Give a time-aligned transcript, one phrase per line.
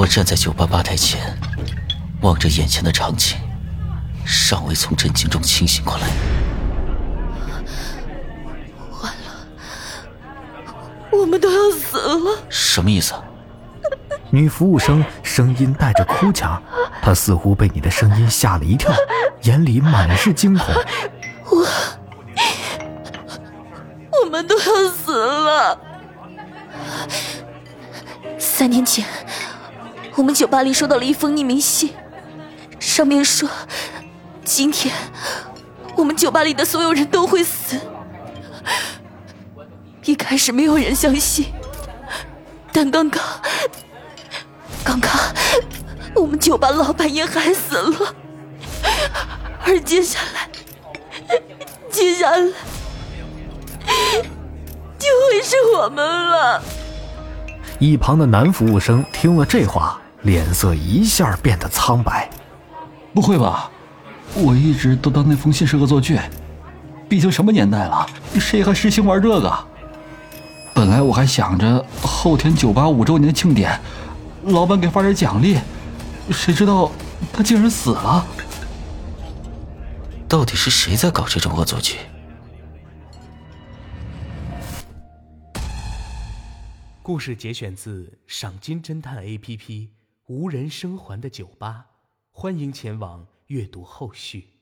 [0.00, 1.38] 我站在酒吧吧台前，
[2.22, 3.36] 望着眼前的场景，
[4.24, 6.08] 尚未从震惊中清醒过来。
[9.02, 9.46] 完了，
[11.12, 12.38] 我们都要死了！
[12.48, 13.12] 什么意思？
[14.30, 16.62] 女服务生声音带着哭腔，
[17.02, 18.90] 她似乎被你的声音吓了一跳，
[19.42, 20.74] 眼里满是惊恐。
[21.50, 21.66] 我，
[24.24, 25.78] 我们都要死了！
[28.38, 29.04] 三年前，
[30.20, 31.94] 我们酒吧里收到了一封匿名信，
[32.78, 33.48] 上面说，
[34.44, 34.94] 今天
[35.96, 37.80] 我们酒吧里的所有人都会死。
[40.04, 41.46] 一开始没有人相信，
[42.70, 43.24] 但刚刚。
[44.84, 45.10] 刚刚，
[46.14, 48.14] 我们酒吧老板也害死了，
[49.64, 50.50] 而接下来，
[51.90, 52.36] 接下来
[54.98, 56.62] 就会是我们了。
[57.78, 62.28] 一旁的男服务生听了这话，脸色一下变得苍白。
[63.14, 63.70] 不会吧？
[64.34, 66.18] 我一直都当那封信是恶作剧，
[67.08, 69.68] 毕竟什么年代了，谁还实行玩这个？
[70.72, 73.78] 本来我还想着后天酒吧五周年庆典。
[74.44, 75.58] 老板给发点奖励，
[76.30, 76.90] 谁知道
[77.32, 78.24] 他竟然死了？
[80.28, 81.96] 到底是谁在搞这种恶作剧？
[87.02, 89.58] 故事节选自赏金侦探 APP
[90.30, 91.86] 《无人生还的酒吧》，
[92.30, 94.59] 欢迎前往阅读后续。